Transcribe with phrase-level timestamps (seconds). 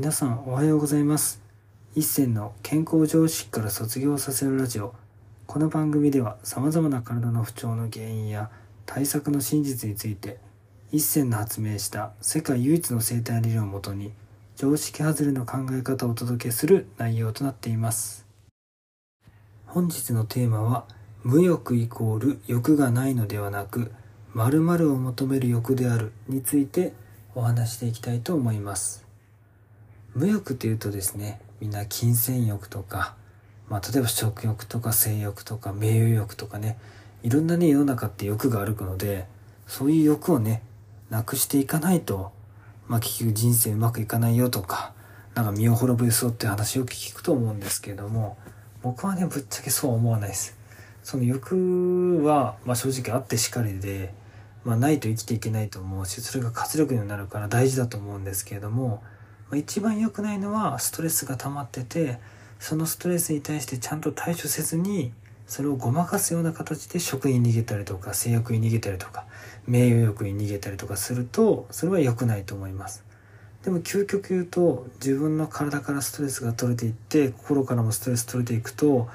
[0.00, 1.42] 皆さんおはようございます。
[1.94, 4.94] 一銭の健康常識から卒業させるラジオ。
[5.46, 8.48] この番組では様々な体の不調の原因や
[8.86, 10.38] 対策の真実について
[10.90, 14.12] 一銭の発明した世界唯一の生態理論をもとに
[14.56, 18.24] 常識外れの考え方をお届けする内容となっています。
[19.66, 20.86] 本日のテーマは
[21.24, 23.92] 無欲イコール欲がないのではなく
[24.32, 26.94] 〇〇を求める欲であるについて
[27.34, 29.09] お話していきたいと思います。
[30.14, 33.14] 無欲っていうとですねみんな金銭欲とか、
[33.68, 36.78] まあ、例えば食欲とか性欲とか名誉欲とかね
[37.22, 39.26] いろんなね世の中って欲が歩くので
[39.66, 40.62] そういう欲をね
[41.10, 42.32] なくしていかないと、
[42.88, 44.92] まあ、結局人生うまくいかないよとか
[45.34, 48.36] なんか身を滅ぼそうっていう話を聞くと思うんですけれども
[48.82, 50.58] 僕はねぶっちゃけそうは思わないです。
[51.02, 54.12] その欲は、まあ、正直あってしかりで、
[54.64, 59.02] まあ、ないと生きていけないと思うしそれが活力になるから大事だと思うんですけれども
[59.56, 62.18] 一番良くないのはストレスが溜まってて
[62.58, 65.12] そのストレスに対してちゃんと対処せずに
[65.46, 69.24] それをごまかすような形で食に逃げたりとか性欲に逃げたりとか
[69.66, 73.04] 名誉欲に逃げたりとかするとそれは良くないと思います。
[73.64, 79.08] でも究極言うと自分の体からストレスが取れていって心からもストレス取れていくと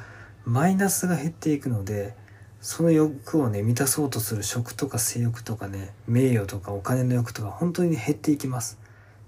[0.43, 2.13] マイナスが減っていくので
[2.61, 8.77] その欲をね満たそうとする食とか性欲とかね名誉とかお金の欲とか本当に減っていきます。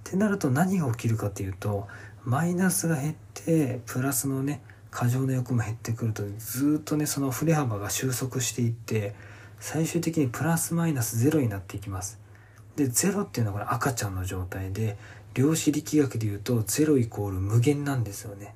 [0.08, 1.88] ってなると何が起きるかっていうと
[2.24, 9.14] マイナスが減ってプラスのね過剰な欲も減ってくるとずっとねその振れ幅が収束していって
[9.60, 12.20] 最終的にプラスマイナスゼロになっていきます。
[12.78, 14.98] でゼロっていうのはこれ赤ちゃんの状態で
[15.34, 18.56] 量子力学で言うとゼロイコール無限なんですよね。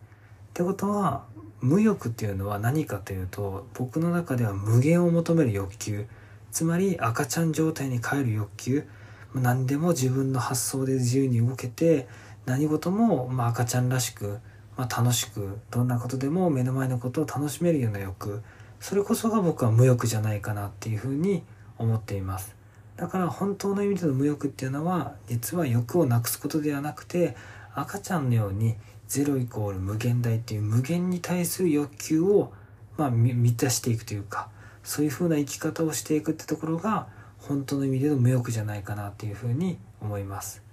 [0.49, 1.25] ってことは
[1.59, 6.05] 無欲っていうのは何かというと僕の中では無限を求める欲求。
[6.51, 8.87] つまり赤ちゃん状態に帰る欲求。
[9.35, 12.07] 何でも自分の発想で自由に動けて
[12.45, 14.39] 何事もまあ赤ちゃんらしく、
[14.77, 18.41] まあ、楽しくどんなことでも目の前のことを楽しめるような欲
[18.79, 21.43] それこそが僕は無欲じゃないかなっていうふうに
[21.77, 22.55] 思っています。
[22.97, 27.35] だから本当の意味での無欲っていうのは実は欲をなくすことではなくて
[27.73, 28.75] 赤ちゃんのように
[29.07, 32.53] 0イコール無限大っていう無限に対する欲求を
[32.97, 34.49] まあ満たしていくというか
[34.83, 37.07] そういうふうな生き方をしていくってところが
[37.41, 40.63] 本当の意味での無欲じゃないかなっていうふうに思います。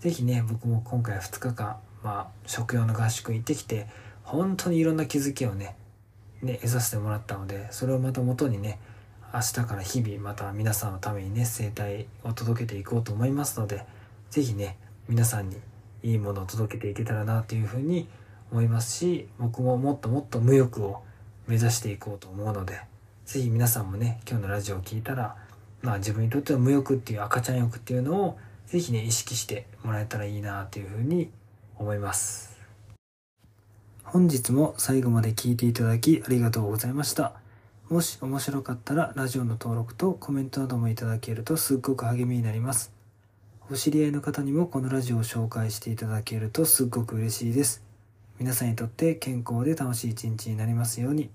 [0.00, 3.86] 是非ね、僕も今回2日間、まあ、食用の合宿行ってきて、
[4.22, 5.76] 本当にいろんな気づきをね、
[6.42, 8.78] ね、得させてもらったので、それをまた元にね、
[9.32, 13.84] 明日から日々また皆さんのためにね、生態を届けていこうと思いますので、
[14.30, 14.76] 是非ね、
[15.08, 15.56] 皆さんに
[16.02, 18.08] いいものを届けていけたらなというふうに
[18.50, 21.02] 思いますし、僕ももっともっと無欲を
[21.46, 22.80] 目指していこうと思うので、
[23.24, 25.36] 是非皆さんもね、今日のラジオを聴いたら、
[25.82, 31.30] まあ自分にとっては無欲っていう赤ちゃん欲っていうのをぜひね意識してもらえたらいいなっていうふうに
[31.76, 32.56] 思います。
[34.04, 37.34] 本日も最後まで聞いていただきありがとうございました。
[37.88, 42.92] もし面白かったらラジオの登録とコメントなどもいただけるとすっごく励みになります。
[43.70, 47.82] お知り合いの方にもこのラジオを紹介していただけるとすっごく嬉しいです。
[48.38, 51.30] 皆さんにとって健康で楽しい一日になりますように。